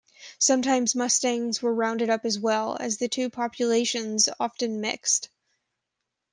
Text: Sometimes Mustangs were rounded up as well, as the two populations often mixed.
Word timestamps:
Sometimes 0.39 0.95
Mustangs 0.95 1.61
were 1.61 1.71
rounded 1.75 2.09
up 2.09 2.25
as 2.25 2.39
well, 2.39 2.75
as 2.79 2.97
the 2.97 3.07
two 3.07 3.29
populations 3.29 4.29
often 4.39 4.81
mixed. 4.81 5.29